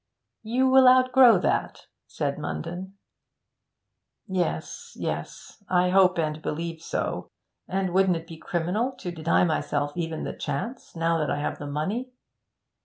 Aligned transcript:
'You 0.41 0.67
will 0.67 0.87
outgrow 0.87 1.37
that,' 1.37 1.85
said 2.07 2.39
Munden. 2.39 2.97
'Yes, 4.25 4.93
yes, 4.99 5.63
I 5.69 5.91
hope 5.91 6.17
and 6.17 6.41
believe 6.41 6.81
so. 6.81 7.29
And 7.67 7.91
wouldn't 7.93 8.17
it 8.17 8.25
be 8.25 8.37
criminal 8.37 8.93
to 8.93 9.11
deny 9.11 9.43
myself 9.43 9.91
even 9.95 10.23
the 10.23 10.33
chance, 10.33 10.95
now 10.95 11.19
that 11.19 11.29
I 11.29 11.37
have 11.39 11.59
money? 11.59 12.09